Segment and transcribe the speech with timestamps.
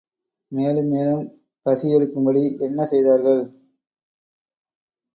[0.51, 1.21] மேலும் மேலும்
[1.65, 3.41] பசி எடுக்கும்படி என்ன செய்தார்கள்?